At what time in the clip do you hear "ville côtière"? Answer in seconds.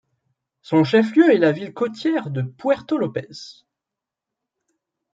1.51-2.31